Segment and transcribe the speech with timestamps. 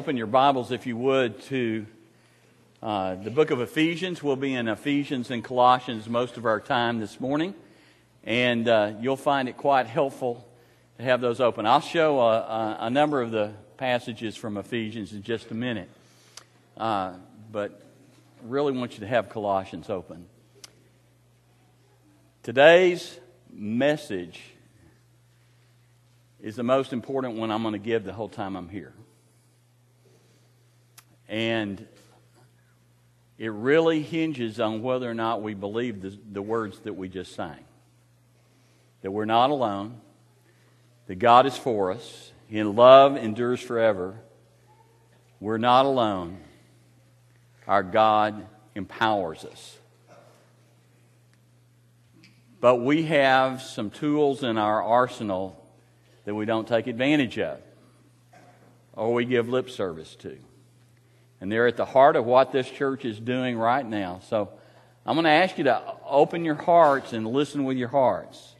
[0.00, 1.84] Open your Bibles, if you would, to
[2.82, 4.22] uh, the book of Ephesians.
[4.22, 7.52] We'll be in Ephesians and Colossians most of our time this morning,
[8.24, 10.48] and uh, you'll find it quite helpful
[10.96, 11.66] to have those open.
[11.66, 15.90] I'll show a, a, a number of the passages from Ephesians in just a minute,
[16.78, 17.12] uh,
[17.52, 17.82] but
[18.42, 20.24] really want you to have Colossians open.
[22.42, 23.20] Today's
[23.52, 24.40] message
[26.40, 28.94] is the most important one I'm going to give the whole time I'm here.
[31.30, 31.86] And
[33.38, 37.34] it really hinges on whether or not we believe the, the words that we just
[37.34, 37.64] sang.
[39.02, 40.00] That we're not alone,
[41.06, 44.18] that God is for us, and love endures forever.
[45.38, 46.38] We're not alone.
[47.66, 49.78] Our God empowers us.
[52.60, 55.64] But we have some tools in our arsenal
[56.24, 57.60] that we don't take advantage of
[58.92, 60.36] or we give lip service to.
[61.40, 64.20] And they're at the heart of what this church is doing right now.
[64.28, 64.50] So
[65.06, 68.54] I'm going to ask you to open your hearts and listen with your hearts.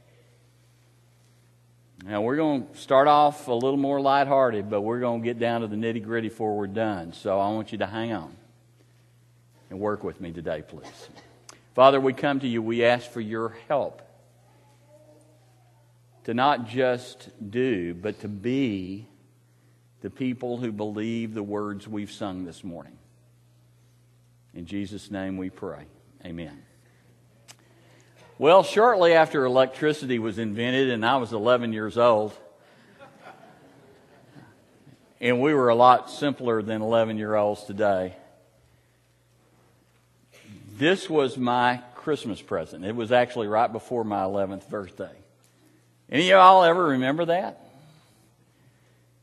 [2.05, 5.39] Now, we're going to start off a little more lighthearted, but we're going to get
[5.39, 7.13] down to the nitty gritty before we're done.
[7.13, 8.35] So I want you to hang on
[9.69, 11.09] and work with me today, please.
[11.75, 14.01] Father, we come to you, we ask for your help
[16.25, 19.07] to not just do, but to be
[20.01, 22.97] the people who believe the words we've sung this morning.
[24.55, 25.85] In Jesus' name we pray.
[26.25, 26.63] Amen.
[28.39, 32.33] Well, shortly after electricity was invented, and I was 11 years old,
[35.21, 38.17] and we were a lot simpler than 11 year olds today,
[40.79, 42.87] this was my Christmas present.
[42.87, 45.13] It was actually right before my 11th birthday.
[46.11, 47.70] Any of y'all ever remember that?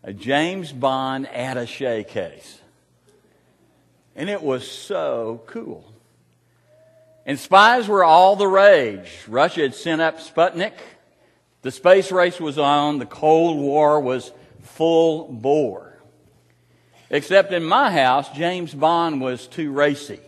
[0.08, 2.62] A James Bond attache case.
[4.16, 5.84] And it was so cool.
[7.26, 9.10] And spies were all the rage.
[9.28, 10.72] Russia had sent up Sputnik.
[11.62, 13.00] The space race was on.
[13.00, 14.32] The Cold War was
[14.62, 16.00] full bore.
[17.10, 20.22] Except in my house, James Bond was too racy.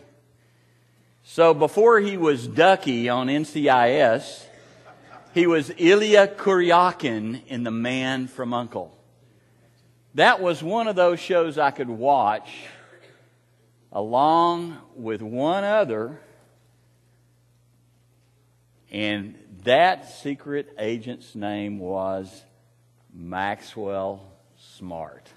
[1.24, 4.44] So before he was Ducky on NCIS,
[5.32, 8.94] he was Ilya Kuryakin in The Man from Uncle.
[10.14, 12.50] That was one of those shows I could watch
[13.92, 16.20] along with one other,
[18.90, 22.44] and that secret agent's name was
[23.12, 25.28] Maxwell Smart.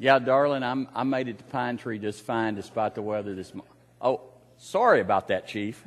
[0.00, 3.52] Yeah, darling, I'm, I made it to Pine Tree just fine despite the weather this
[3.52, 3.72] morning.
[4.00, 4.20] Oh,
[4.56, 5.84] sorry about that, Chief.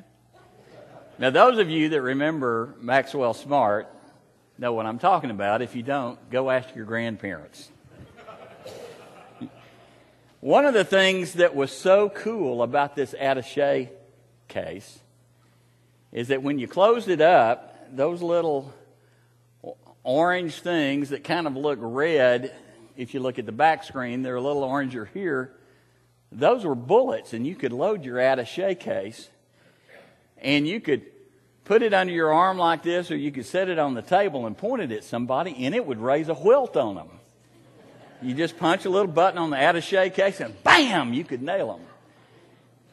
[1.18, 3.88] Now, those of you that remember Maxwell Smart
[4.58, 5.62] know what I'm talking about.
[5.62, 7.72] If you don't, go ask your grandparents.
[10.42, 13.90] One of the things that was so cool about this attache
[14.50, 15.00] case
[16.12, 18.74] is that when you closed it up, those little
[20.04, 22.54] orange things that kind of look red
[22.96, 25.54] if you look at the back screen, they're a little oranger here.
[26.32, 29.30] Those were bullets, and you could load your attache case,
[30.42, 31.04] and you could
[31.66, 34.46] put it under your arm like this, or you could set it on the table
[34.46, 37.10] and point it at somebody, and it would raise a welt on them.
[38.22, 41.74] You just punch a little button on the attache case, and bam, you could nail
[41.74, 41.86] them.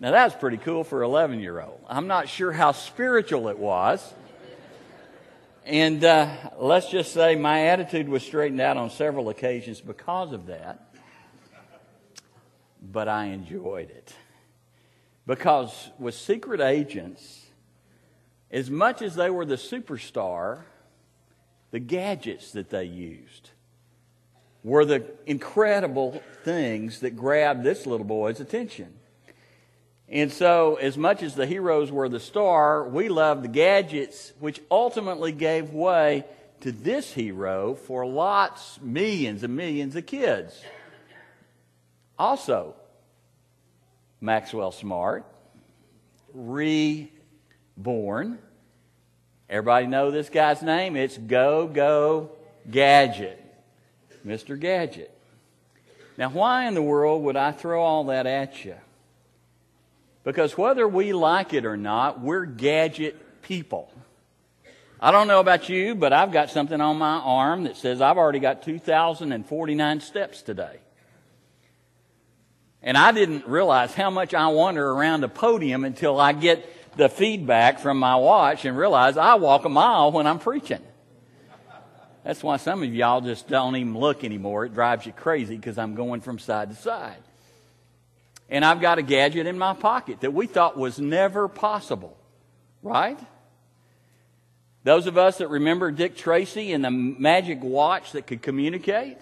[0.01, 1.81] Now that's pretty cool for an 11 year old.
[1.89, 4.15] I'm not sure how spiritual it was.
[5.69, 10.47] And uh, let's just say my attitude was straightened out on several occasions because of
[10.47, 10.94] that.
[12.81, 14.15] But I enjoyed it.
[15.26, 17.44] Because with secret agents,
[18.50, 20.62] as much as they were the superstar,
[21.70, 23.50] the gadgets that they used
[24.65, 28.94] were the incredible things that grabbed this little boy's attention.
[30.10, 34.60] And so, as much as the heroes were the star, we loved the gadgets, which
[34.70, 36.25] ultimately gave way
[36.60, 40.58] to this hero for lots, millions and millions of kids.
[42.19, 42.75] Also,
[44.20, 45.26] Maxwell Smart,
[46.32, 47.08] reborn.
[49.50, 50.96] Everybody know this guy's name?
[50.96, 52.31] It's Go Go
[52.70, 53.44] Gadget.
[54.26, 54.58] Mr.
[54.58, 55.14] Gadget.
[56.16, 58.75] Now, why in the world would I throw all that at you?
[60.29, 63.91] Because whether we like it or not, we're gadget people.
[65.01, 68.19] I don't know about you, but I've got something on my arm that says I've
[68.19, 70.81] already got 2,049 steps today.
[72.83, 77.09] And I didn't realize how much I wander around a podium until I get the
[77.09, 80.83] feedback from my watch and realize I walk a mile when I'm preaching.
[82.23, 84.67] That's why some of y'all just don't even look anymore.
[84.67, 87.23] It drives you crazy because I'm going from side to side.
[88.49, 92.17] And I've got a gadget in my pocket that we thought was never possible,
[92.83, 93.19] right?
[94.85, 99.19] Those of us that remember Dick Tracy and the magic watch that could communicate,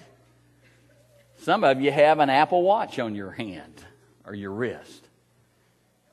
[1.38, 3.82] some of you have an Apple Watch on your hand
[4.24, 5.02] or your wrist.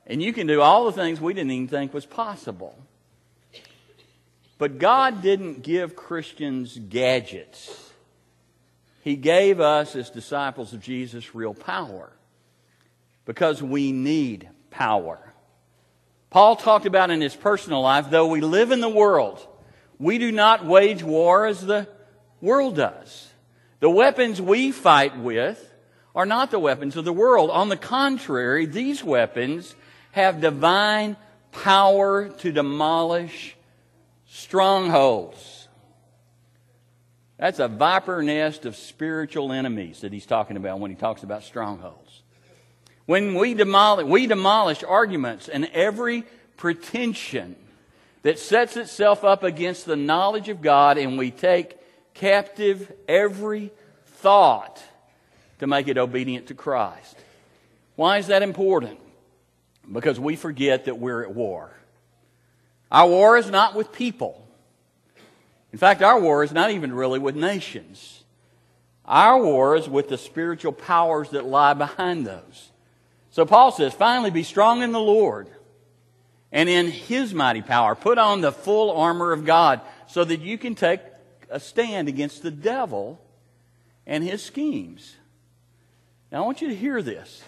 [0.08, 2.78] And you can do all the things we didn't even think was possible.
[4.58, 7.92] But God didn't give Christians gadgets.
[9.02, 12.12] He gave us, as disciples of Jesus, real power.
[13.26, 15.34] Because we need power.
[16.30, 19.46] Paul talked about in his personal life, though we live in the world,
[20.00, 21.88] we do not wage war as the
[22.42, 23.30] world does.
[23.80, 25.74] The weapons we fight with
[26.16, 27.50] are not the weapons of the world.
[27.50, 29.76] On the contrary, these weapons
[30.12, 31.18] have divine
[31.52, 33.56] power to demolish
[34.28, 35.68] strongholds.
[37.38, 41.44] That's a viper nest of spiritual enemies that he's talking about when he talks about
[41.44, 42.03] strongholds.
[43.06, 46.24] When we demolish, we demolish arguments and every
[46.58, 47.56] pretension
[48.22, 51.78] that sets itself up against the knowledge of God, and we take
[52.14, 53.72] captive every
[54.06, 54.82] thought
[55.60, 57.18] to make it obedient to Christ.
[57.96, 59.00] Why is that important?
[59.92, 61.72] Because we forget that we're at war.
[62.90, 64.48] Our war is not with people.
[65.74, 68.24] In fact, our war is not even really with nations.
[69.06, 72.72] Our war is with the spiritual powers that lie behind those.
[73.34, 75.50] So Paul says, finally be strong in the Lord
[76.52, 77.96] and in his mighty power.
[77.96, 81.00] Put on the full armor of God so that you can take
[81.50, 83.20] a stand against the devil
[84.06, 85.16] and his schemes.
[86.32, 87.42] Now I want you to hear this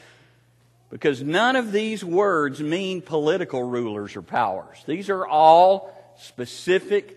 [0.89, 4.83] because none of these words mean political rulers or powers.
[4.87, 7.15] These are all specific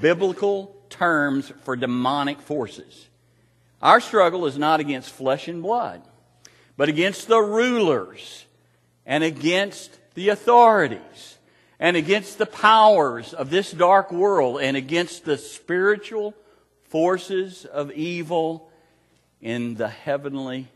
[0.00, 3.06] biblical terms for demonic forces.
[3.80, 6.02] Our struggle is not against flesh and blood
[6.78, 8.46] but against the rulers
[9.04, 11.36] and against the authorities
[11.80, 16.34] and against the powers of this dark world and against the spiritual
[16.84, 18.70] forces of evil
[19.40, 20.68] in the heavenly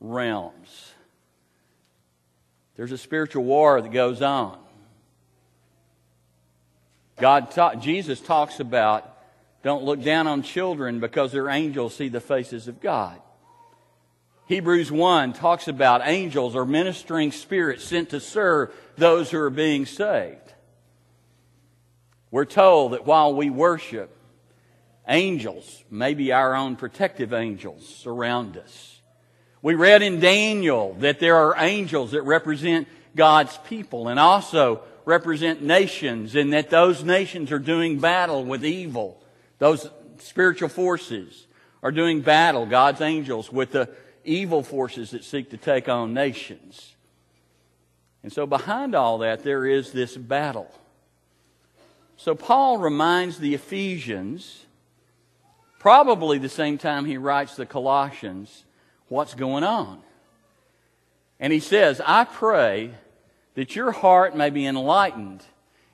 [0.00, 0.92] realms.
[2.74, 4.58] There's a spiritual war that goes on.
[7.18, 9.06] God ta- Jesus talks about
[9.62, 13.20] don't look down on children because their angels see the faces of God.
[14.50, 19.86] Hebrews 1 talks about angels or ministering spirits sent to serve those who are being
[19.86, 20.52] saved.
[22.32, 24.10] We're told that while we worship,
[25.06, 29.00] angels, maybe our own protective angels, surround us.
[29.62, 35.62] We read in Daniel that there are angels that represent God's people and also represent
[35.62, 39.22] nations, and that those nations are doing battle with evil.
[39.60, 39.88] Those
[40.18, 41.46] spiritual forces
[41.84, 43.88] are doing battle, God's angels, with the
[44.30, 46.94] evil forces that seek to take on nations.
[48.22, 50.70] And so, behind all that, there is this battle.
[52.16, 54.66] So, Paul reminds the Ephesians,
[55.78, 58.64] probably the same time he writes the Colossians,
[59.08, 60.00] what's going on.
[61.40, 62.92] And he says, I pray
[63.54, 65.42] that your heart may be enlightened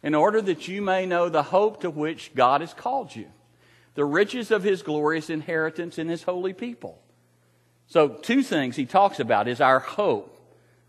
[0.03, 3.29] in order that you may know the hope to which God has called you,
[3.95, 7.01] the riches of his glorious inheritance in his holy people
[7.89, 10.33] so, two things he talks about is our hope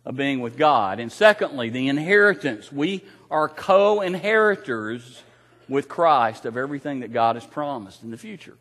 [0.03, 0.99] of being with God.
[0.99, 2.71] And secondly, the inheritance.
[2.71, 5.23] We are co inheritors
[5.69, 8.57] with Christ of everything that God has promised in the future.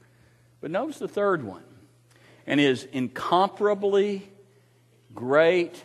[0.60, 1.62] But notice the third one,
[2.46, 4.28] and his incomparably
[5.14, 5.82] great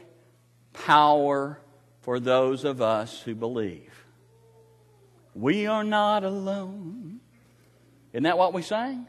[0.74, 1.60] power
[2.01, 4.05] for those of us who believe.
[5.36, 7.20] We are not alone.
[8.12, 9.08] Isn't that what we sang?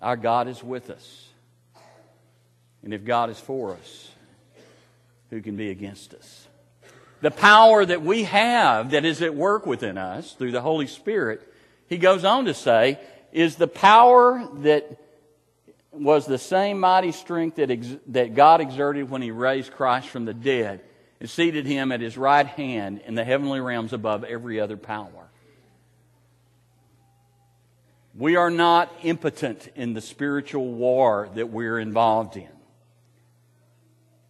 [0.00, 1.28] Our God is with us.
[2.82, 4.10] And if God is for us,
[5.30, 6.46] who can be against us?
[7.20, 11.42] The power that we have that is at work within us through the Holy Spirit,
[11.88, 13.00] he goes on to say,
[13.32, 14.98] is the power that
[15.92, 20.24] was the same mighty strength that, ex- that God exerted when he raised Christ from
[20.24, 20.80] the dead
[21.20, 25.27] and seated him at his right hand in the heavenly realms above every other power.
[28.18, 32.48] We are not impotent in the spiritual war that we're involved in.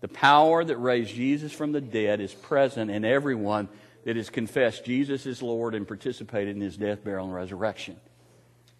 [0.03, 3.71] The power that raised Jesus from the dead is present in everyone
[4.05, 7.97] that has confessed Jesus is Lord and participated in his death, burial, and resurrection.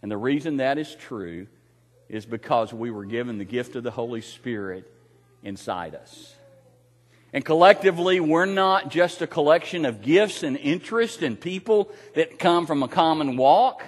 [0.03, 1.47] And the reason that is true
[2.11, 4.93] is because we were given the gift of the Holy Spirit
[5.43, 6.35] inside us.
[7.33, 12.67] And collectively, we're not just a collection of gifts and interests and people that come
[12.67, 13.83] from a common walk,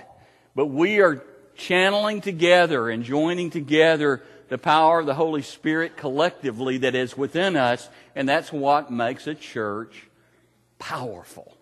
[0.60, 1.24] but we are
[1.56, 7.56] channeling together and joining together the power of the Holy Spirit collectively that is within
[7.56, 10.06] us, and that's what makes a church
[10.78, 11.56] powerful.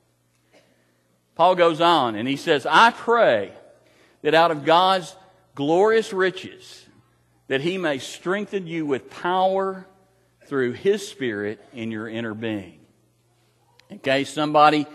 [1.36, 3.52] Paul goes on and he says, I pray
[4.22, 5.14] that out of God's
[5.54, 6.84] glorious riches,
[7.46, 9.86] that he may strengthen you with power
[10.46, 12.80] through his Spirit in your inner being.
[13.90, 14.88] In case somebody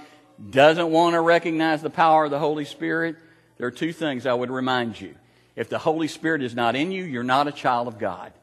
[0.50, 3.15] doesn't want to recognize the power of the Holy Spirit,
[3.63, 5.15] there are two things I would remind you.
[5.55, 8.34] If the Holy Spirit is not in you, you're not a child of God.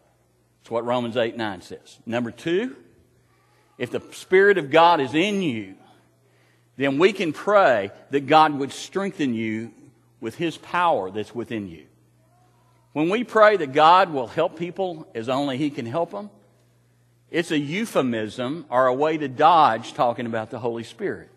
[0.62, 1.98] That's what Romans 8 9 says.
[2.06, 2.74] Number two,
[3.76, 5.74] if the Spirit of God is in you,
[6.78, 9.74] then we can pray that God would strengthen you
[10.22, 11.84] with His power that's within you.
[12.94, 16.30] When we pray that God will help people as only He can help them,
[17.30, 21.28] it's a euphemism or a way to dodge talking about the Holy Spirit.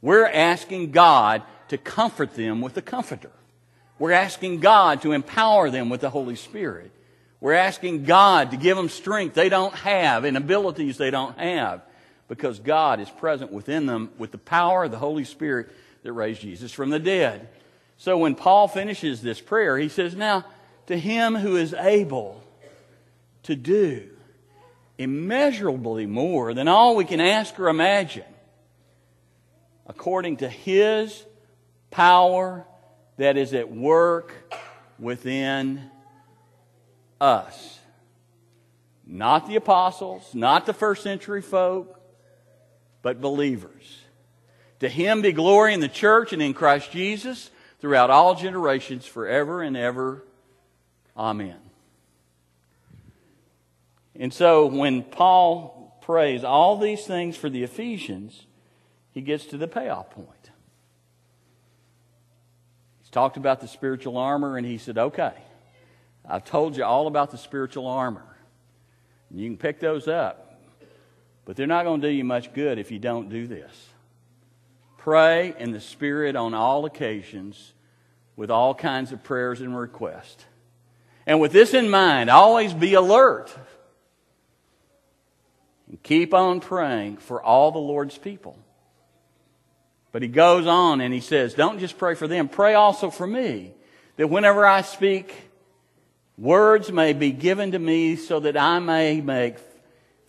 [0.00, 3.30] We're asking God to comfort them with the Comforter.
[3.98, 6.90] We're asking God to empower them with the Holy Spirit.
[7.40, 11.82] We're asking God to give them strength they don't have and abilities they don't have
[12.28, 15.70] because God is present within them with the power of the Holy Spirit
[16.02, 17.48] that raised Jesus from the dead.
[17.98, 20.44] So when Paul finishes this prayer, he says, Now,
[20.86, 22.42] to him who is able
[23.44, 24.08] to do
[24.98, 28.24] immeasurably more than all we can ask or imagine,
[29.86, 31.24] according to his
[31.90, 32.66] power
[33.16, 34.54] that is at work
[34.98, 35.90] within
[37.20, 37.78] us.
[39.06, 42.00] Not the apostles, not the first century folk,
[43.02, 44.02] but believers.
[44.80, 49.62] To him be glory in the church and in Christ Jesus throughout all generations, forever
[49.62, 50.24] and ever.
[51.16, 51.58] Amen.
[54.14, 58.46] And so when Paul prays all these things for the Ephesians,
[59.12, 60.39] he gets to the payoff point
[63.10, 65.32] talked about the spiritual armor, and he said, Okay,
[66.28, 68.24] I've told you all about the spiritual armor.
[69.30, 70.60] You can pick those up,
[71.44, 73.72] but they're not going to do you much good if you don't do this.
[74.98, 77.72] Pray in the Spirit on all occasions
[78.36, 80.44] with all kinds of prayers and requests.
[81.26, 83.54] And with this in mind, always be alert.
[85.88, 88.58] And keep on praying for all the Lord's people.
[90.12, 93.26] But he goes on and he says, Don't just pray for them, pray also for
[93.26, 93.72] me,
[94.16, 95.34] that whenever I speak,
[96.36, 99.56] words may be given to me so that I may make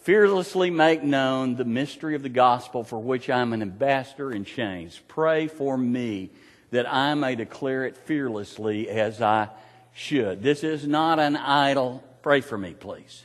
[0.02, 5.00] fearlessly make known the mystery of the gospel for which I'm an ambassador in chains.
[5.08, 6.32] Pray for me
[6.72, 9.50] that I may declare it fearlessly as I
[9.94, 10.42] should.
[10.42, 12.04] This is not an idle.
[12.22, 13.24] Pray for me, please.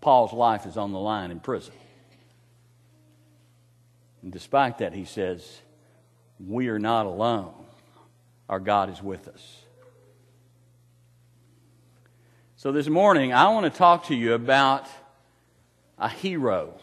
[0.00, 1.74] Paul's life is on the line in prison.
[4.22, 5.60] And despite that, he says,
[6.38, 7.52] We are not alone.
[8.48, 9.58] Our God is with us.
[12.56, 14.86] So this morning, I want to talk to you about
[15.98, 16.74] a hero,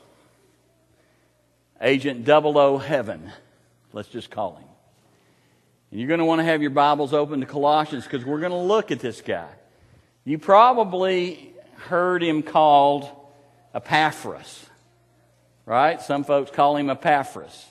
[1.82, 3.32] Agent Double O Heaven,
[3.92, 4.68] let's just call him.
[5.92, 8.51] And you're going to want to have your Bibles open to Colossians because we're going
[8.51, 9.50] to look at this guy.
[10.24, 13.10] You probably heard him called
[13.74, 14.65] Epaphras
[15.66, 16.02] right?
[16.02, 17.66] Some folks call him Epaphras.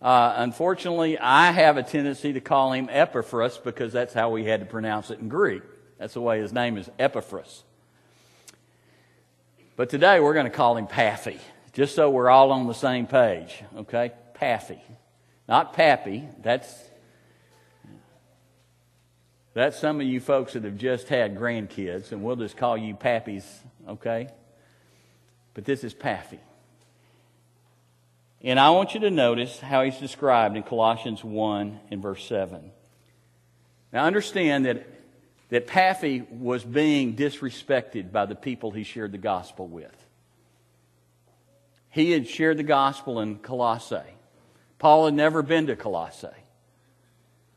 [0.00, 4.60] Uh, unfortunately, I have a tendency to call him Epaphras because that's how we had
[4.60, 5.62] to pronounce it in Greek.
[5.98, 7.62] That's the way his name is Epaphras.
[9.76, 11.40] But today we're going to call him Pappy,
[11.72, 14.12] just so we're all on the same page, okay?
[14.34, 14.80] Pappy.
[15.48, 16.28] Not Pappy.
[16.42, 16.72] That's,
[19.52, 22.94] that's some of you folks that have just had grandkids, and we'll just call you
[22.94, 23.44] Pappies,
[23.88, 24.28] okay?
[25.54, 26.40] But this is Pappy.
[28.44, 32.70] And I want you to notice how he's described in Colossians 1 and verse 7.
[33.90, 34.86] Now understand that,
[35.48, 39.96] that Pappy was being disrespected by the people he shared the gospel with.
[41.88, 43.96] He had shared the gospel in Colossae.
[44.78, 46.28] Paul had never been to Colossae.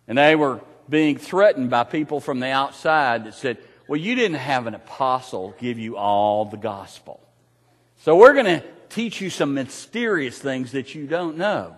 [0.08, 3.58] And they were being threatened by people from the outside that said,
[3.90, 7.20] Well, you didn't have an apostle give you all the gospel.
[7.98, 11.76] So we're going to teach you some mysterious things that you don't know.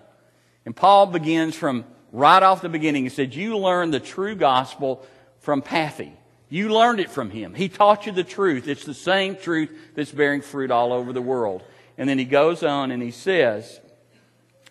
[0.65, 3.03] And Paul begins from right off the beginning.
[3.03, 5.05] He said, You learned the true gospel
[5.39, 6.13] from Pappy.
[6.49, 7.53] You learned it from him.
[7.53, 8.67] He taught you the truth.
[8.67, 11.63] It's the same truth that's bearing fruit all over the world.
[11.97, 13.79] And then he goes on and he says,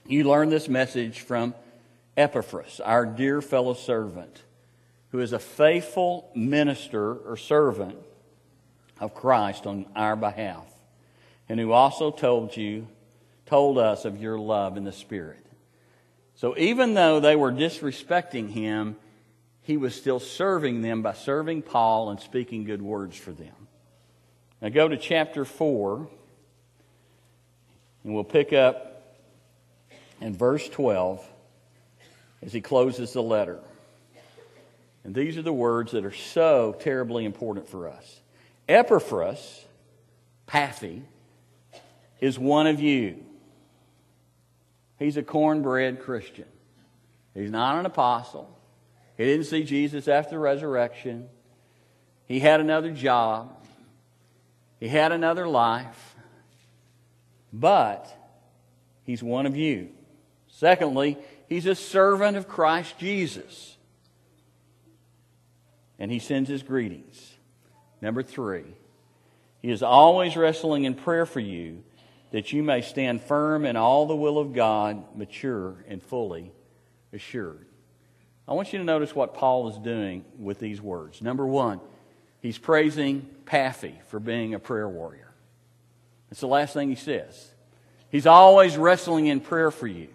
[0.07, 1.55] You learned this message from
[2.17, 4.43] Epaphras, our dear fellow servant,
[5.13, 7.97] who is a faithful minister or servant
[9.01, 10.67] of Christ on our behalf
[11.49, 12.87] and who also told you,
[13.47, 15.45] told us of your love in the Spirit.
[16.35, 18.97] So even though they were disrespecting him,
[19.63, 23.55] he was still serving them by serving Paul and speaking good words for them.
[24.61, 26.09] Now go to chapter 4,
[28.05, 29.17] and we'll pick up
[30.21, 31.27] in verse 12
[32.43, 33.59] as he closes the letter.
[35.05, 38.21] And these are the words that are so terribly important for us.
[38.69, 39.65] Epaphras,
[40.47, 41.03] Pappy,
[42.21, 43.25] is one of you.
[44.99, 46.47] He's a cornbread Christian.
[47.35, 48.51] He's not an apostle.
[49.17, 51.29] He didn't see Jesus after the resurrection.
[52.27, 53.55] He had another job.
[54.81, 56.17] He had another life.
[57.53, 58.13] But
[59.05, 59.91] he's one of you.
[60.49, 61.17] Secondly,
[61.49, 63.77] he's a servant of Christ Jesus.
[65.99, 67.35] And he sends his greetings.
[68.01, 68.65] Number three,
[69.63, 71.83] he is always wrestling in prayer for you
[72.31, 76.53] that you may stand firm in all the will of God, mature and fully
[77.13, 77.67] assured.
[78.47, 81.21] I want you to notice what Paul is doing with these words.
[81.21, 81.81] Number one,
[82.41, 85.33] he's praising Pappy for being a prayer warrior.
[86.31, 87.51] That's the last thing he says.
[88.11, 90.09] He's always wrestling in prayer for you.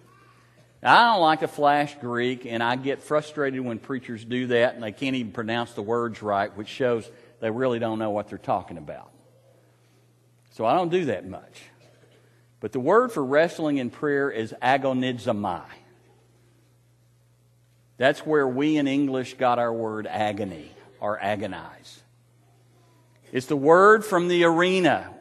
[0.81, 4.75] Now, I don't like to flash Greek, and I get frustrated when preachers do that
[4.75, 7.09] and they can't even pronounce the words right, which shows
[7.39, 9.11] they really don't know what they're talking about.
[10.51, 11.61] So I don't do that much.
[12.63, 15.65] But the word for wrestling in prayer is agonizomai.
[17.97, 20.71] That's where we in English got our word agony
[21.01, 22.01] or agonize.
[23.33, 25.13] It's the word from the arena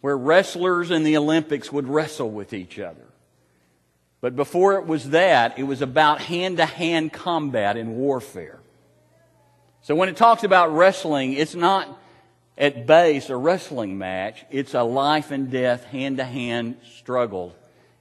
[0.00, 3.06] where wrestlers in the Olympics would wrestle with each other.
[4.20, 8.58] But before it was that, it was about hand to hand combat in warfare.
[9.82, 12.00] So when it talks about wrestling, it's not
[12.56, 17.54] at base a wrestling match, it's a life and death, hand to hand struggle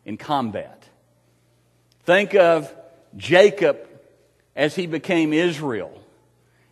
[0.06, 0.88] in combat.
[2.04, 2.74] Think of
[3.16, 3.78] Jacob
[4.56, 6.04] as he became Israel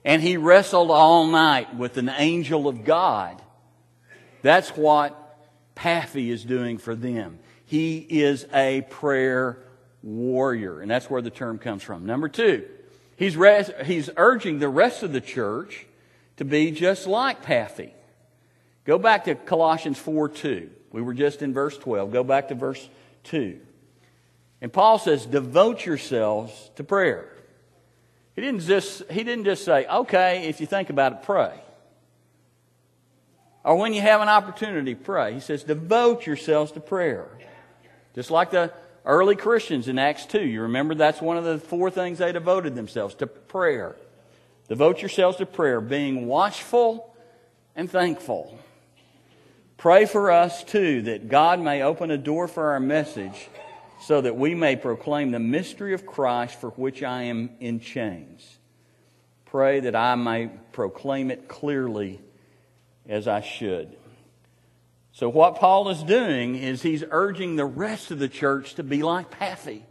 [0.04, 3.41] and he wrestled all night with an angel of God.
[4.41, 5.17] That's what
[5.76, 7.39] Pappy is doing for them.
[7.65, 9.60] He is a prayer
[10.02, 12.06] warrior, and that's where the term comes from.
[12.06, 12.67] Number two,
[13.15, 15.86] he's, res- he's urging the rest of the church
[16.41, 17.93] to be just like Pappy.
[18.84, 20.71] Go back to Colossians 4 2.
[20.91, 22.12] We were just in verse 12.
[22.12, 22.89] Go back to verse
[23.25, 23.60] 2.
[24.60, 27.32] And Paul says, devote yourselves to prayer.
[28.36, 31.54] He didn't just, he didn't just say, okay, if you think about it, pray.
[33.63, 35.36] Or when you have an opportunity, pray.
[35.36, 37.27] He says, devote yourselves to prayer.
[38.15, 38.73] Just like the
[39.06, 40.41] early Christians in Acts 2.
[40.41, 43.95] You remember that's one of the four things they devoted themselves to prayer.
[44.71, 47.13] Devote yourselves to prayer, being watchful
[47.75, 48.57] and thankful.
[49.75, 53.49] Pray for us, too, that God may open a door for our message
[53.99, 58.60] so that we may proclaim the mystery of Christ for which I am in chains.
[59.43, 62.21] Pray that I may proclaim it clearly
[63.10, 63.97] as I should.
[65.12, 69.03] So, what Paul is doing is he's urging the rest of the church to be
[69.03, 69.84] like Pappy.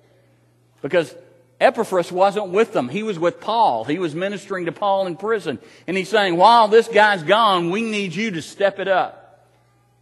[0.80, 1.14] Because
[1.60, 2.88] Epaphras wasn't with them.
[2.88, 3.84] He was with Paul.
[3.84, 5.58] He was ministering to Paul in prison.
[5.86, 9.46] And he's saying, while this guy's gone, we need you to step it up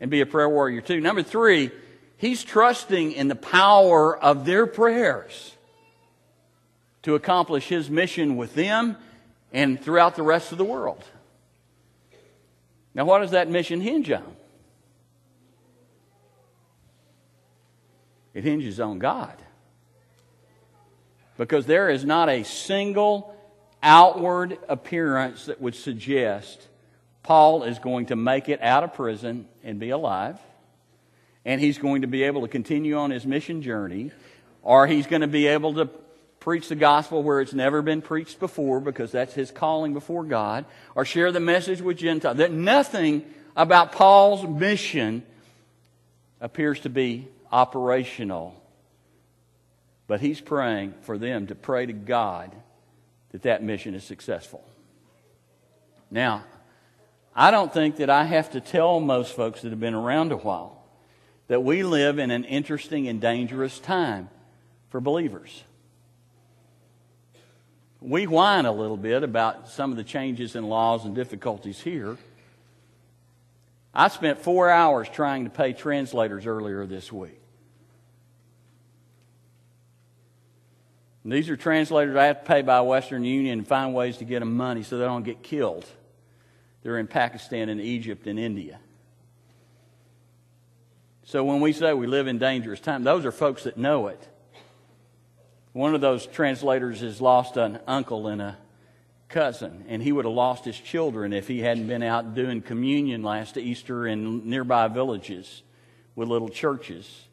[0.00, 1.00] and be a prayer warrior too.
[1.00, 1.72] Number three,
[2.16, 5.56] he's trusting in the power of their prayers
[7.02, 8.96] to accomplish his mission with them
[9.52, 11.02] and throughout the rest of the world.
[12.94, 14.36] Now, what does that mission hinge on?
[18.32, 19.34] It hinges on God.
[21.38, 23.34] Because there is not a single
[23.82, 26.68] outward appearance that would suggest
[27.22, 30.38] Paul is going to make it out of prison and be alive.
[31.48, 34.10] and he's going to be able to continue on his mission journey,
[34.62, 35.86] or he's going to be able to
[36.40, 40.66] preach the gospel where it's never been preached before because that's his calling before God,
[40.94, 42.36] or share the message with Gentiles.
[42.36, 43.24] That nothing
[43.56, 45.22] about Paul's mission
[46.38, 48.54] appears to be operational.
[50.08, 52.50] But he's praying for them to pray to God
[53.30, 54.64] that that mission is successful.
[56.10, 56.44] Now,
[57.36, 60.36] I don't think that I have to tell most folks that have been around a
[60.36, 60.82] while
[61.46, 64.28] that we live in an interesting and dangerous time
[64.88, 65.62] for believers.
[68.00, 72.16] We whine a little bit about some of the changes in laws and difficulties here.
[73.92, 77.40] I spent four hours trying to pay translators earlier this week.
[81.28, 84.24] And these are translators I have to pay by Western Union and find ways to
[84.24, 85.84] get them money so they don't get killed.
[86.82, 88.80] They're in Pakistan and Egypt and India.
[91.24, 94.26] So when we say we live in dangerous times, those are folks that know it.
[95.74, 98.56] One of those translators has lost an uncle and a
[99.28, 103.22] cousin, and he would have lost his children if he hadn't been out doing communion
[103.22, 105.62] last Easter in nearby villages
[106.14, 107.27] with little churches.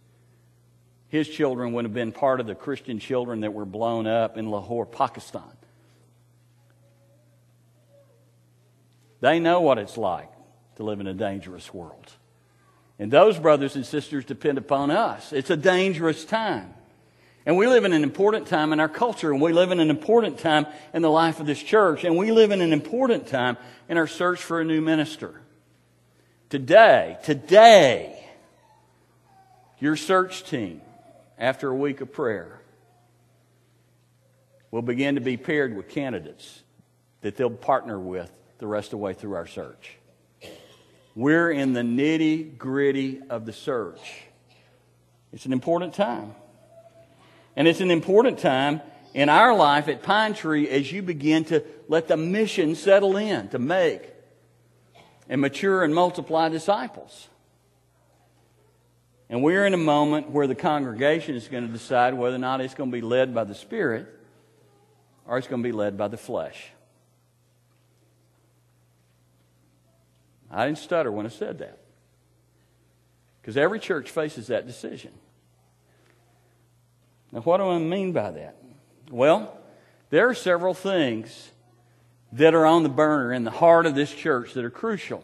[1.10, 4.50] His children would have been part of the Christian children that were blown up in
[4.50, 5.44] Lahore, Pakistan.
[9.22, 10.32] They know what it's like
[10.76, 12.12] to live in a dangerous world.
[13.00, 15.34] And those brothers and sisters depend upon us.
[15.34, 16.74] It's a dangerous time.
[17.46, 19.92] And we live in an important time in our culture, and we live in an
[19.92, 23.58] important time in the life of this church, and we live in an important time
[23.88, 25.42] in our search for a new minister.
[26.50, 28.26] Today, today,
[29.80, 30.82] your search team,
[31.38, 32.62] after a week of prayer,
[34.72, 36.64] will begin to be paired with candidates
[37.22, 39.98] that they'll partner with the rest of the way through our search.
[41.16, 44.24] We're in the nitty gritty of the search.
[45.32, 46.36] It's an important time.
[47.56, 48.82] And it's an important time
[49.14, 53.48] in our life at Pine Tree as you begin to let the mission settle in
[53.50, 54.10] to make
[55.30, 57.30] and mature and multiply disciples.
[59.30, 62.62] And we're in a moment where the congregation is going to decide whether or not
[62.62, 64.08] it's going to be led by the Spirit
[65.26, 66.70] or it's going to be led by the flesh.
[70.52, 71.80] I didn't stutter when I said that.
[73.42, 75.12] Because every church faces that decision.
[77.32, 78.56] Now, what do I mean by that?
[79.12, 79.58] Well,
[80.10, 81.52] there are several things
[82.32, 85.24] that are on the burner in the heart of this church that are crucial.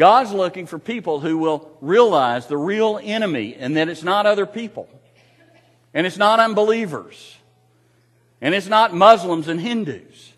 [0.00, 4.46] God's looking for people who will realize the real enemy and that it's not other
[4.46, 4.88] people.
[5.92, 7.36] And it's not unbelievers.
[8.40, 10.32] And it's not Muslims and Hindus.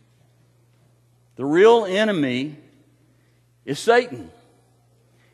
[1.37, 2.57] The real enemy
[3.65, 4.33] is Satan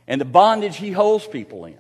[0.07, 1.79] and the bondage he holds people in.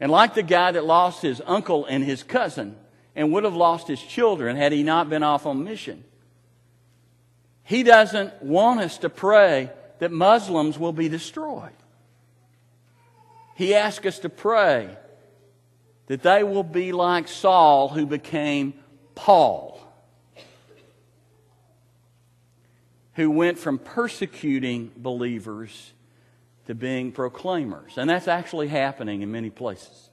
[0.00, 2.74] And like the guy that lost his uncle and his cousin
[3.14, 6.04] and would have lost his children had he not been off on mission,
[7.64, 9.70] he doesn't want us to pray
[10.02, 11.70] that Muslims will be destroyed.
[13.54, 14.88] He asks us to pray
[16.08, 18.74] that they will be like Saul, who became
[19.14, 19.80] Paul,
[23.14, 25.92] who went from persecuting believers
[26.66, 27.96] to being proclaimers.
[27.96, 30.10] And that's actually happening in many places.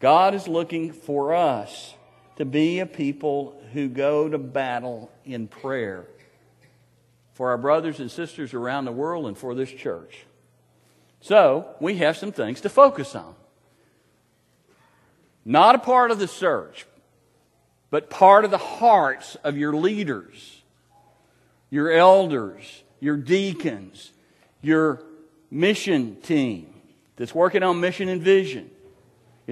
[0.00, 1.92] God is looking for us
[2.36, 6.06] to be a people who go to battle in prayer
[7.32, 10.24] for our brothers and sisters around the world and for this church.
[11.20, 13.34] So, we have some things to focus on.
[15.44, 16.86] Not a part of the search,
[17.90, 20.62] but part of the hearts of your leaders,
[21.70, 24.10] your elders, your deacons,
[24.62, 25.02] your
[25.50, 26.72] mission team
[27.16, 28.70] that's working on mission and vision.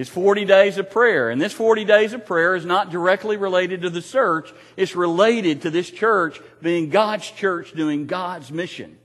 [0.01, 1.29] It's 40 days of prayer.
[1.29, 4.51] And this 40 days of prayer is not directly related to the search.
[4.75, 8.97] It's related to this church being God's church doing God's mission.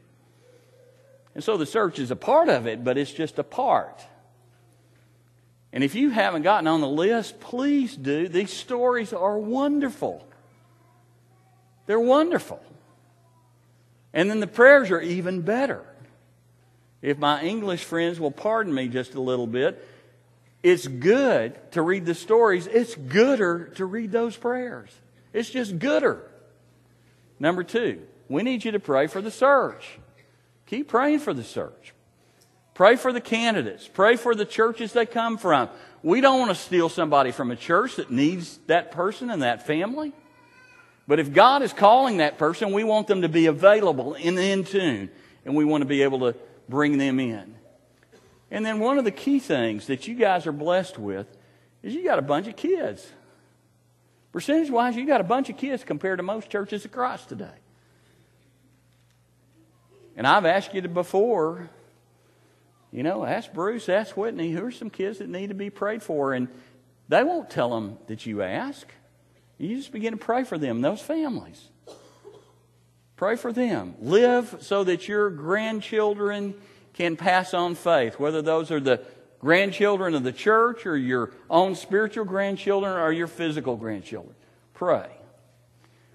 [1.34, 4.06] And so the search is a part of it, but it's just a part.
[5.70, 8.26] And if you haven't gotten on the list, please do.
[8.26, 10.26] These stories are wonderful.
[11.84, 12.64] They're wonderful.
[14.14, 15.84] And then the prayers are even better
[17.02, 19.86] if my English friends will pardon me just a little bit,
[20.62, 22.66] it's good to read the stories.
[22.66, 24.90] It's gooder to read those prayers.
[25.32, 26.22] It's just gooder.
[27.38, 29.98] Number two, we need you to pray for the search.
[30.66, 31.92] Keep praying for the search.
[32.74, 33.88] Pray for the candidates.
[33.88, 35.68] Pray for the churches they come from.
[36.02, 39.66] We don't want to steal somebody from a church that needs that person and that
[39.66, 40.12] family.
[41.08, 44.64] But if God is calling that person, we want them to be available and in
[44.64, 45.10] tune.
[45.44, 46.34] And we want to be able to
[46.68, 47.54] bring them in.
[48.50, 51.26] And then one of the key things that you guys are blessed with
[51.82, 53.06] is you got a bunch of kids.
[54.32, 57.54] Percentage wise, you got a bunch of kids compared to most churches across today.
[60.16, 61.68] And I've asked you before,
[62.90, 66.02] you know, ask Bruce, ask Whitney, who are some kids that need to be prayed
[66.02, 66.32] for?
[66.32, 66.48] And
[67.08, 68.86] they won't tell them that you ask.
[69.58, 71.68] You just begin to pray for them, those families.
[73.16, 73.94] Pray for them.
[74.00, 76.54] Live so that your grandchildren
[76.96, 79.00] can pass on faith, whether those are the
[79.38, 84.34] grandchildren of the church or your own spiritual grandchildren or your physical grandchildren.
[84.74, 85.08] Pray.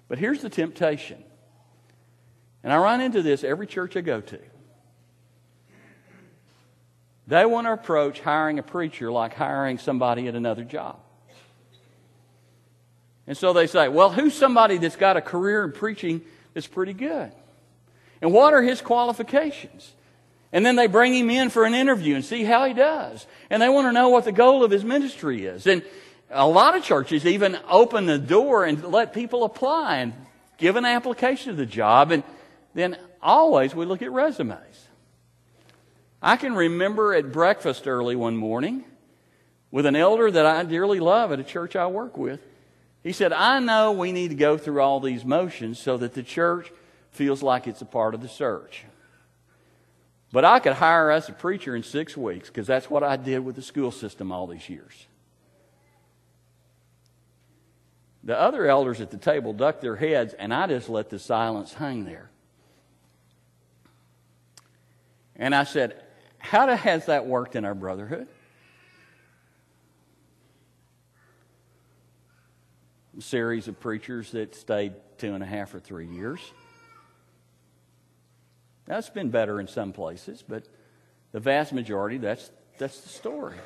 [0.08, 1.22] But here's the temptation.
[2.62, 4.38] And I run into this every church I go to.
[7.28, 10.98] They want to approach hiring a preacher like hiring somebody at another job.
[13.26, 16.22] And so they say, well, who's somebody that's got a career in preaching
[16.54, 17.32] that's pretty good?
[18.20, 19.92] And what are his qualifications?
[20.52, 23.26] And then they bring him in for an interview and see how he does.
[23.48, 25.66] And they want to know what the goal of his ministry is.
[25.66, 25.82] And
[26.30, 30.12] a lot of churches even open the door and let people apply and
[30.58, 32.12] give an application to the job.
[32.12, 32.22] And
[32.74, 34.88] then always we look at resumes.
[36.20, 38.84] I can remember at breakfast early one morning
[39.70, 42.40] with an elder that I dearly love at a church I work with.
[43.02, 46.22] He said, I know we need to go through all these motions so that the
[46.22, 46.70] church
[47.10, 48.84] feels like it's a part of the church.
[50.32, 53.40] But I could hire us a preacher in six weeks because that's what I did
[53.40, 55.06] with the school system all these years.
[58.24, 61.74] The other elders at the table ducked their heads, and I just let the silence
[61.74, 62.30] hang there.
[65.36, 66.00] And I said,
[66.38, 68.28] How has that worked in our brotherhood?
[73.18, 76.40] A series of preachers that stayed two and a half or three years.
[78.86, 80.64] That's been better in some places, but
[81.32, 83.56] the vast majority, that's, that's the story.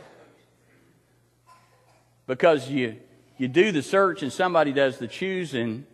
[2.27, 2.97] Because you,
[3.39, 5.87] you do the search and somebody does the choosing,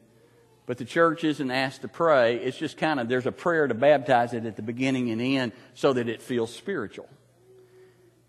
[0.67, 2.37] but the church isn't asked to pray.
[2.37, 5.53] It's just kind of, there's a prayer to baptize it at the beginning and end
[5.75, 7.09] so that it feels spiritual.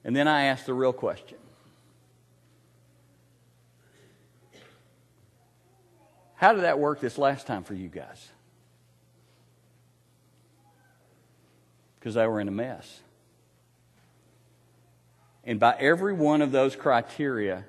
[0.03, 1.37] And then I ask the real question
[6.35, 8.27] How did that work this last time for you guys?
[12.03, 12.99] Because they were in a mess.
[15.45, 17.63] And by every one of those criteria,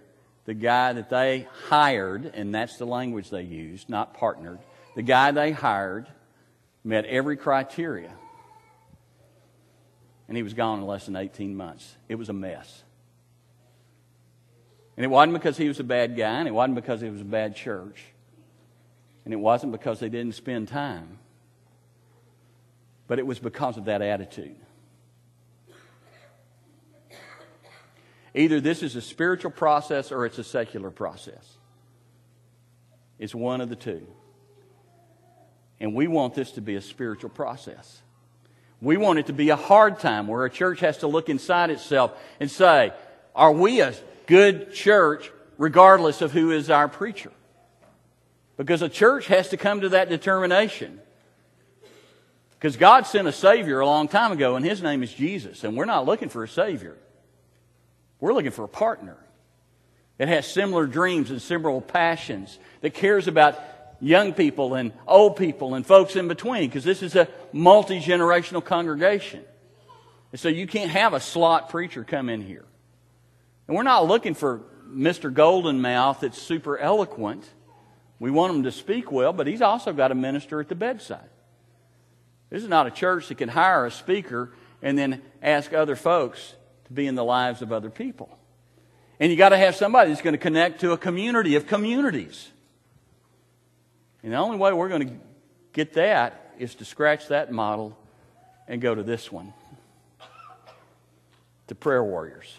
[0.44, 4.58] the guy that they hired, and that's the language they used, not partnered,
[4.96, 6.08] the guy they hired
[6.82, 8.10] met every criteria.
[10.26, 11.94] And he was gone in less than 18 months.
[12.08, 12.82] It was a mess.
[14.96, 17.20] And it wasn't because he was a bad guy, and it wasn't because it was
[17.20, 18.02] a bad church,
[19.24, 21.20] and it wasn't because they didn't spend time,
[23.06, 24.56] but it was because of that attitude.
[28.34, 31.56] Either this is a spiritual process or it's a secular process.
[33.18, 34.06] It's one of the two.
[35.78, 38.02] And we want this to be a spiritual process.
[38.80, 41.70] We want it to be a hard time where a church has to look inside
[41.70, 42.92] itself and say,
[43.34, 43.94] are we a
[44.26, 47.32] good church regardless of who is our preacher?
[48.56, 51.00] Because a church has to come to that determination.
[52.58, 55.76] Because God sent a Savior a long time ago, and His name is Jesus, and
[55.76, 56.96] we're not looking for a Savior.
[58.20, 59.16] We're looking for a partner
[60.18, 63.60] that has similar dreams and similar passions, that cares about
[64.00, 68.64] young people and old people and folks in between, because this is a multi generational
[68.64, 69.44] congregation.
[70.32, 72.64] And so you can't have a slot preacher come in here.
[73.66, 75.32] And we're not looking for Mr.
[75.32, 77.48] Goldenmouth that's super eloquent.
[78.18, 81.28] We want him to speak well, but he's also got a minister at the bedside.
[82.54, 86.54] This is not a church that can hire a speaker and then ask other folks
[86.84, 88.38] to be in the lives of other people.
[89.18, 92.48] And you got to have somebody that's going to connect to a community of communities.
[94.22, 95.14] And the only way we're going to
[95.72, 97.98] get that is to scratch that model
[98.68, 99.52] and go to this one
[101.66, 102.56] to prayer warriors.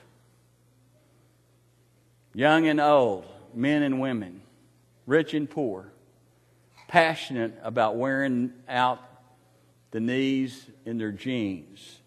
[2.33, 4.41] Young and old, men and women,
[5.07, 5.89] rich and poor,
[6.89, 8.99] passionate about wearing out
[9.95, 11.99] the knees in their jeans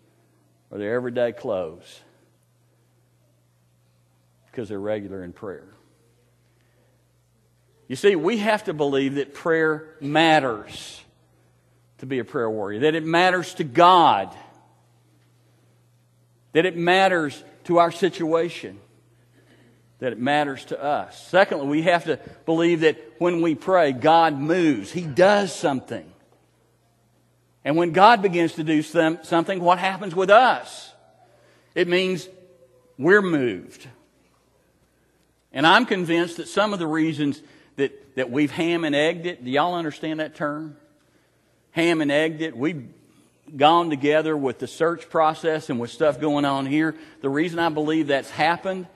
[0.70, 2.02] or their everyday clothes
[4.44, 5.66] because they're regular in prayer.
[7.88, 11.00] You see, we have to believe that prayer matters
[11.96, 14.36] to be a prayer warrior, that it matters to God,
[16.52, 18.78] that it matters to our situation,
[20.00, 21.26] that it matters to us.
[21.28, 26.04] Secondly, we have to believe that when we pray, God moves, He does something.
[27.64, 30.92] And when God begins to do some, something, what happens with us?
[31.74, 32.28] It means
[32.96, 33.86] we're moved.
[35.52, 37.40] And I'm convinced that some of the reasons
[37.76, 40.76] that, that we've ham and egged it, do y'all understand that term?
[41.72, 42.56] Ham and egged it.
[42.56, 42.88] We've
[43.56, 46.94] gone together with the search process and with stuff going on here.
[47.22, 48.86] The reason I believe that's happened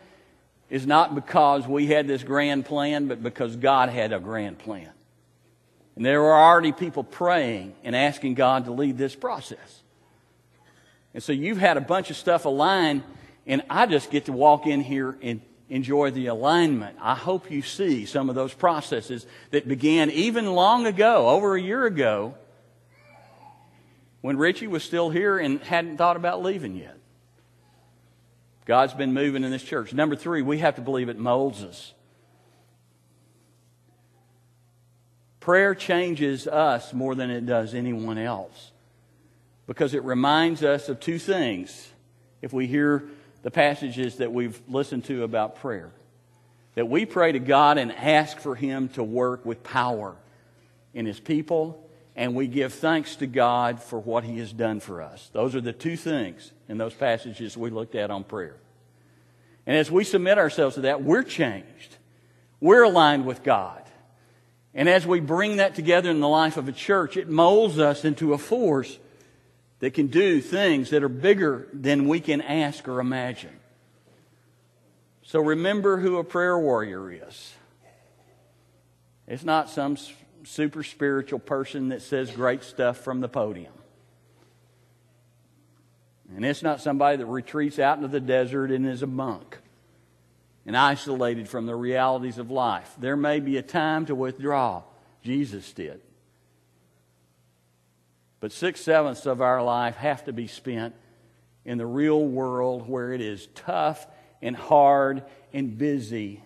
[0.68, 4.90] is not because we had this grand plan, but because God had a grand plan.
[5.96, 9.82] And there were already people praying and asking God to lead this process.
[11.14, 13.02] And so you've had a bunch of stuff aligned,
[13.46, 16.96] and I just get to walk in here and enjoy the alignment.
[17.00, 21.60] I hope you see some of those processes that began even long ago, over a
[21.60, 22.34] year ago,
[24.22, 26.96] when Richie was still here and hadn't thought about leaving yet.
[28.64, 29.92] God's been moving in this church.
[29.92, 31.92] Number three, we have to believe it molds us.
[35.42, 38.70] Prayer changes us more than it does anyone else
[39.66, 41.90] because it reminds us of two things
[42.42, 43.02] if we hear
[43.42, 45.90] the passages that we've listened to about prayer.
[46.76, 50.14] That we pray to God and ask for Him to work with power
[50.94, 55.02] in His people, and we give thanks to God for what He has done for
[55.02, 55.28] us.
[55.32, 58.54] Those are the two things in those passages we looked at on prayer.
[59.66, 61.96] And as we submit ourselves to that, we're changed.
[62.60, 63.81] We're aligned with God.
[64.74, 68.04] And as we bring that together in the life of a church, it molds us
[68.04, 68.98] into a force
[69.80, 73.58] that can do things that are bigger than we can ask or imagine.
[75.22, 77.54] So remember who a prayer warrior is.
[79.26, 79.96] It's not some
[80.44, 83.72] super spiritual person that says great stuff from the podium.
[86.34, 89.58] And it's not somebody that retreats out into the desert and is a monk
[90.66, 92.94] and isolated from the realities of life.
[92.98, 94.82] There may be a time to withdraw.
[95.22, 96.00] Jesus did.
[98.40, 100.94] But six sevenths of our life have to be spent
[101.64, 104.06] in the real world where it is tough
[104.40, 106.42] and hard and busy.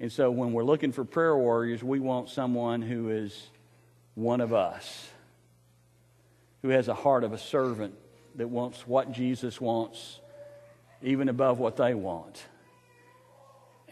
[0.00, 3.46] And so when we're looking for prayer warriors, we want someone who is
[4.14, 5.08] one of us,
[6.60, 7.94] who has a heart of a servant
[8.36, 10.20] that wants what Jesus wants,
[11.02, 12.44] even above what they want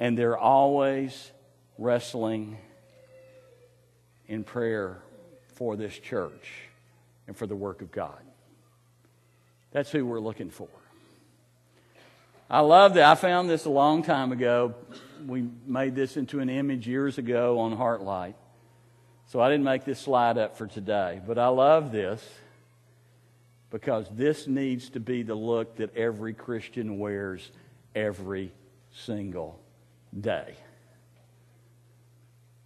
[0.00, 1.30] and they're always
[1.76, 2.56] wrestling
[4.26, 5.02] in prayer
[5.54, 6.50] for this church
[7.28, 8.18] and for the work of God.
[9.72, 10.68] That's who we're looking for.
[12.48, 13.04] I love that.
[13.04, 14.74] I found this a long time ago.
[15.26, 18.34] We made this into an image years ago on Heartlight.
[19.26, 21.20] So I didn't make this slide up for today.
[21.24, 22.26] But I love this
[23.70, 27.48] because this needs to be the look that every Christian wears
[27.94, 28.50] every
[28.92, 29.60] single
[30.18, 30.54] day.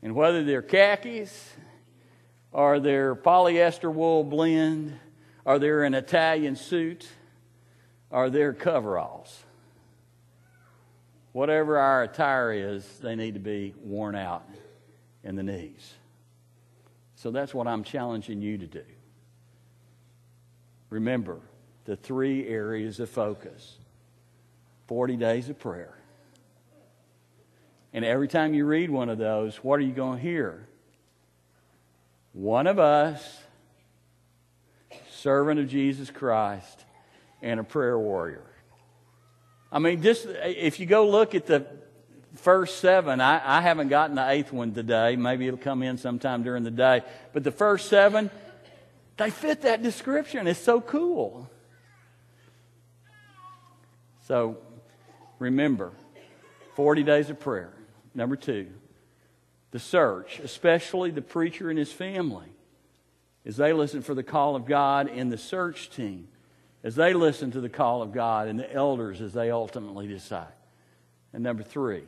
[0.03, 1.53] And whether they're khakis,
[2.53, 4.99] or they're polyester wool blend,
[5.45, 7.09] or they're an Italian suit,
[8.11, 9.43] or they're coveralls.
[11.33, 14.49] Whatever our attire is, they need to be worn out
[15.25, 15.95] in the knees.
[17.17, 18.85] So that's what I'm challenging you to do.
[20.91, 21.41] Remember
[21.87, 23.79] the three areas of focus
[24.87, 25.94] 40 days of prayer,
[27.95, 30.67] and every time you read one of those, what are you going to hear?
[32.33, 33.41] One of us,
[35.13, 36.85] servant of Jesus Christ,
[37.41, 38.45] and a prayer warrior.
[39.71, 41.67] I mean, just if you go look at the
[42.35, 45.15] first seven, I, I haven't gotten the eighth one today.
[45.15, 47.03] Maybe it'll come in sometime during the day.
[47.33, 48.29] But the first seven,
[49.19, 50.49] they fit that description.
[50.49, 51.49] It's so cool.
[54.27, 54.59] So
[55.39, 55.93] remember
[56.75, 57.73] 40 days of prayer.
[58.15, 58.69] Number two,
[59.73, 62.47] the search, especially the preacher and his family,
[63.45, 66.29] as they listen for the call of God and the search team,
[66.85, 70.53] as they listen to the call of God and the elders as they ultimately decide.
[71.33, 72.05] And number three,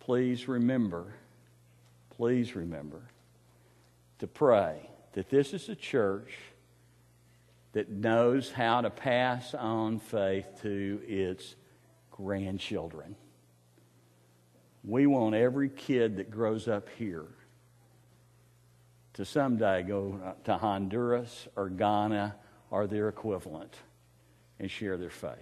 [0.00, 1.12] please remember,
[2.16, 3.02] please remember
[4.20, 6.32] to pray that this is a church
[7.72, 11.54] that knows how to pass on faith to its
[12.10, 13.14] grandchildren.
[14.86, 17.26] We want every kid that grows up here
[19.14, 22.36] to someday go to Honduras or Ghana
[22.70, 23.74] or their equivalent
[24.60, 25.32] and share their faith.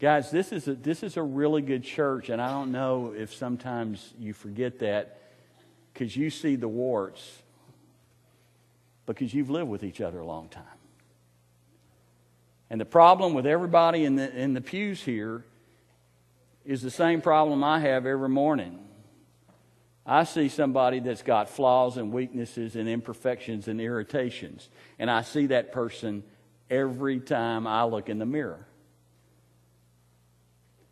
[0.00, 3.34] Guys, this is a, this is a really good church, and I don't know if
[3.34, 5.18] sometimes you forget that
[5.92, 7.42] because you see the warts
[9.04, 10.64] because you've lived with each other a long time.
[12.70, 15.44] And the problem with everybody in the, in the pews here
[16.68, 18.78] is the same problem I have every morning.
[20.04, 25.46] I see somebody that's got flaws and weaknesses and imperfections and irritations, and I see
[25.46, 26.22] that person
[26.68, 28.66] every time I look in the mirror.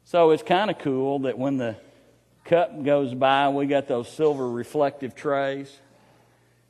[0.05, 1.77] So it's kind of cool that when the
[2.47, 5.71] cup goes by, we got those silver reflective trays.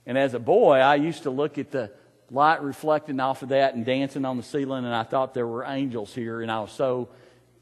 [0.05, 1.93] And as a boy, I used to look at the
[2.33, 5.65] light reflecting off of that and dancing on the ceiling, and I thought there were
[5.65, 7.09] angels here, and I was so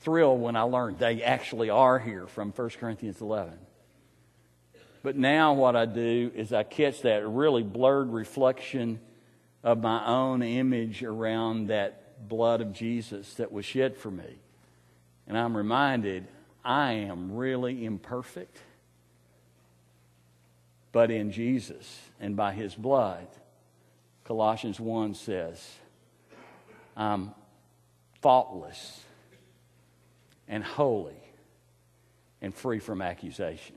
[0.04, 3.58] thrilled when I learned they actually are here from 1 Corinthians 11.
[5.02, 9.00] But now what I do is I catch that really blurred reflection
[9.62, 14.38] of my own image around that blood of Jesus that was shed for me.
[15.26, 16.26] And I'm reminded
[16.64, 18.58] I am really imperfect.
[20.92, 23.26] But in Jesus and by his blood,
[24.24, 25.62] Colossians 1 says,
[26.96, 27.32] I'm
[28.22, 29.03] faultless
[30.48, 31.16] and holy
[32.40, 33.76] and free from accusation.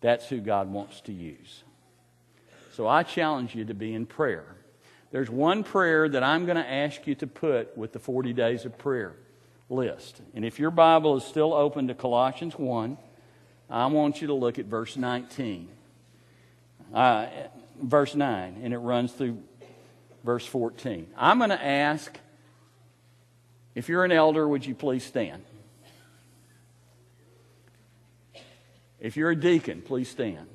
[0.00, 1.64] That's who God wants to use.
[2.72, 4.44] So I challenge you to be in prayer.
[5.10, 8.64] There's one prayer that I'm going to ask you to put with the 40 days
[8.64, 9.14] of prayer
[9.70, 10.20] list.
[10.34, 12.98] And if your Bible is still open to Colossians 1,
[13.70, 15.68] I want you to look at verse 19.
[16.92, 17.26] Uh,
[17.80, 19.42] verse 9, and it runs through
[20.22, 21.08] verse 14.
[21.16, 22.18] I'm going to ask
[23.74, 25.42] if you're an elder, would you please stand?
[29.00, 30.46] If you're a deacon, please stand.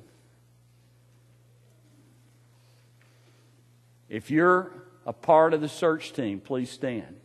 [4.08, 4.72] If you're
[5.06, 7.16] a part of the search team, please stand.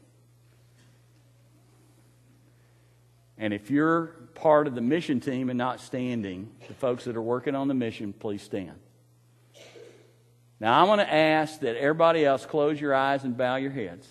[3.38, 7.22] And if you're part of the mission team and not standing, the folks that are
[7.22, 8.80] working on the mission, please stand.
[10.60, 14.08] Now, I'm going to ask that everybody else close your eyes and bow your heads.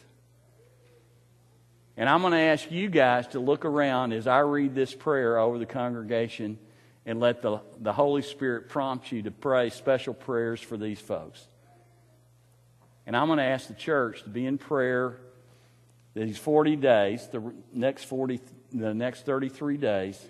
[1.96, 5.38] And I'm going to ask you guys to look around as I read this prayer
[5.38, 6.58] over the congregation
[7.06, 11.46] and let the, the Holy Spirit prompt you to pray special prayers for these folks.
[13.06, 15.18] And I'm going to ask the church to be in prayer
[16.14, 18.40] these 40 days, the next 40,
[18.72, 20.20] the next 33 days,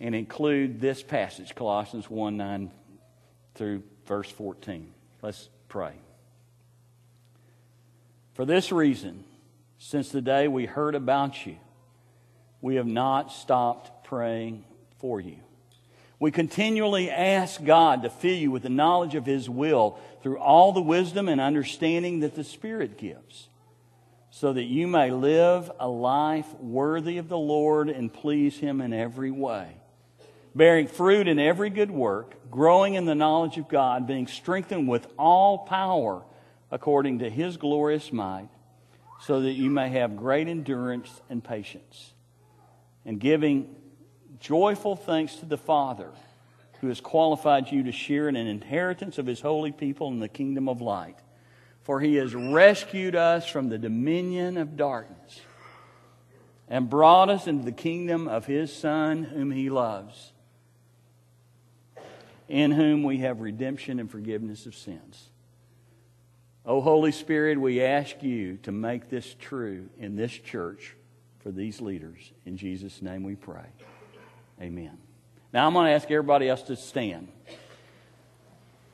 [0.00, 2.70] and include this passage, Colossians 1 9
[3.54, 4.92] through verse 14.
[5.22, 5.92] Let's pray.
[8.34, 9.24] For this reason,
[9.86, 11.56] since the day we heard about you,
[12.62, 14.64] we have not stopped praying
[14.98, 15.36] for you.
[16.18, 20.72] We continually ask God to fill you with the knowledge of His will through all
[20.72, 23.50] the wisdom and understanding that the Spirit gives,
[24.30, 28.94] so that you may live a life worthy of the Lord and please Him in
[28.94, 29.76] every way,
[30.54, 35.06] bearing fruit in every good work, growing in the knowledge of God, being strengthened with
[35.18, 36.22] all power
[36.70, 38.48] according to His glorious might,
[39.26, 42.12] so that you may have great endurance and patience,
[43.06, 43.74] and giving
[44.38, 46.10] joyful thanks to the Father
[46.80, 50.28] who has qualified you to share in an inheritance of his holy people in the
[50.28, 51.16] kingdom of light.
[51.82, 55.40] For he has rescued us from the dominion of darkness
[56.68, 60.32] and brought us into the kingdom of his Son, whom he loves,
[62.48, 65.30] in whom we have redemption and forgiveness of sins.
[66.66, 70.94] O Holy Spirit, we ask you to make this true in this church
[71.40, 72.32] for these leaders.
[72.46, 73.66] In Jesus' name we pray.
[74.60, 74.96] Amen.
[75.52, 77.28] Now I'm going to ask everybody else to stand.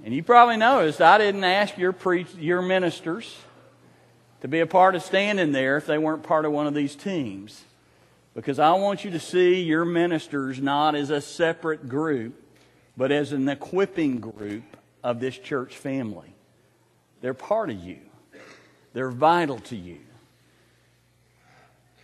[0.05, 1.95] And you probably noticed I didn't ask your,
[2.39, 3.37] your ministers
[4.41, 6.97] to be a part of standing there if they weren't part of one of these
[6.97, 7.63] teams.
[8.35, 12.35] Because I want you to see your ministers not as a separate group,
[12.97, 14.65] but as an equipping group
[15.05, 16.35] of this church family.
[17.21, 17.99] They're part of you,
[18.93, 19.99] they're vital to you.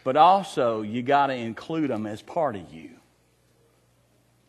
[0.05, 2.91] But also, you got to include them as part of you.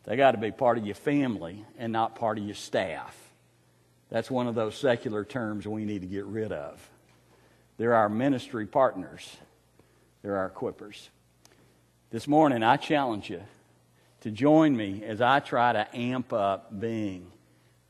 [0.04, 3.16] They got to be part of your family and not part of your staff.
[4.08, 6.88] That's one of those secular terms we need to get rid of.
[7.76, 9.36] They're our ministry partners,
[10.22, 11.08] they're our equippers.
[12.10, 13.42] This morning, I challenge you
[14.22, 17.30] to join me as I try to amp up being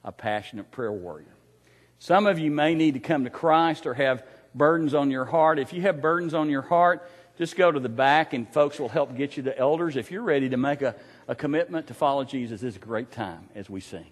[0.04, 1.26] a passionate prayer warrior.
[1.98, 4.24] Some of you may need to come to Christ or have
[4.54, 5.58] burdens on your heart.
[5.58, 8.88] If you have burdens on your heart, just go to the back and folks will
[8.88, 9.96] help get you to elders.
[9.96, 10.94] If you're ready to make a
[11.28, 14.06] a commitment to follow Jesus this is a great time as we sing.